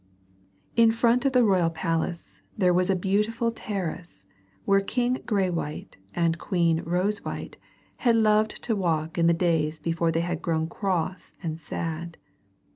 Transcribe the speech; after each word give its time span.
In 0.75 0.89
front 0.91 1.25
of 1.25 1.33
the 1.33 1.43
royal 1.43 1.69
palace 1.69 2.41
there 2.57 2.73
was 2.73 2.89
a 2.89 2.95
beautiful 2.95 3.51
terrace 3.51 4.25
where 4.65 4.81
King 4.81 5.17
Graywhite 5.27 5.97
and 6.15 6.39
Queen 6.39 6.81
Rosewhite 6.83 7.57
had 7.97 8.15
loved 8.15 8.63
to 8.63 8.75
walk 8.75 9.19
in 9.19 9.27
the 9.27 9.33
days 9.35 9.77
before 9.77 10.11
they 10.11 10.21
had 10.21 10.41
grown 10.41 10.67
cross 10.67 11.33
and 11.43 11.59
sad. 11.61 12.17